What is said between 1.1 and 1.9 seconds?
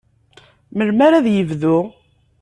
ad yebdu?